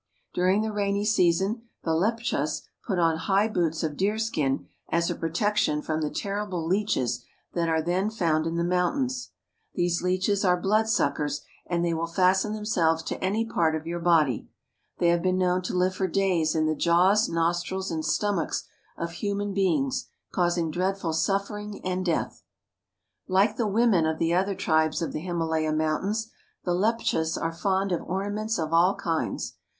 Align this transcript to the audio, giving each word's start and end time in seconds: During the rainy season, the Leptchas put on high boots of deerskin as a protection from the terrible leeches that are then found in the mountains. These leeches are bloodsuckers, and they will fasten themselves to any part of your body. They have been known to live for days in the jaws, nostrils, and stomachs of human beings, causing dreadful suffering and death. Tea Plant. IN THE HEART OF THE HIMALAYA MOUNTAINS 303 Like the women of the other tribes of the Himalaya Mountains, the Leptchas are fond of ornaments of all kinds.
During 0.33 0.63
the 0.63 0.71
rainy 0.71 1.05
season, 1.05 1.69
the 1.83 1.91
Leptchas 1.93 2.63
put 2.87 2.97
on 2.97 3.17
high 3.17 3.47
boots 3.47 3.83
of 3.83 3.95
deerskin 3.95 4.67
as 4.89 5.11
a 5.11 5.15
protection 5.15 5.83
from 5.83 6.01
the 6.01 6.09
terrible 6.09 6.65
leeches 6.65 7.23
that 7.53 7.69
are 7.69 7.83
then 7.83 8.09
found 8.09 8.47
in 8.47 8.55
the 8.55 8.63
mountains. 8.63 9.29
These 9.75 10.01
leeches 10.01 10.43
are 10.43 10.59
bloodsuckers, 10.59 11.43
and 11.67 11.85
they 11.85 11.93
will 11.93 12.07
fasten 12.07 12.53
themselves 12.53 13.03
to 13.03 13.23
any 13.23 13.45
part 13.45 13.75
of 13.75 13.85
your 13.85 13.99
body. 13.99 14.49
They 14.97 15.09
have 15.09 15.21
been 15.21 15.37
known 15.37 15.61
to 15.61 15.77
live 15.77 15.93
for 15.93 16.07
days 16.07 16.55
in 16.55 16.65
the 16.65 16.73
jaws, 16.73 17.29
nostrils, 17.29 17.91
and 17.91 18.03
stomachs 18.03 18.63
of 18.97 19.11
human 19.11 19.53
beings, 19.53 20.07
causing 20.31 20.71
dreadful 20.71 21.13
suffering 21.13 21.79
and 21.85 22.03
death. 22.03 22.41
Tea 22.41 22.41
Plant. 22.41 22.41
IN 22.41 22.55
THE 22.55 22.71
HEART 22.73 23.03
OF 23.21 23.27
THE 23.37 23.37
HIMALAYA 23.37 23.37
MOUNTAINS 23.37 23.37
303 23.37 23.37
Like 23.37 23.57
the 23.57 23.67
women 24.01 24.05
of 24.07 24.17
the 24.17 24.33
other 24.33 24.55
tribes 24.55 25.01
of 25.03 25.11
the 25.13 25.19
Himalaya 25.19 25.71
Mountains, 25.71 26.31
the 26.65 26.73
Leptchas 26.73 27.37
are 27.37 27.51
fond 27.53 27.91
of 27.91 28.01
ornaments 28.01 28.57
of 28.57 28.73
all 28.73 28.95
kinds. 28.95 29.57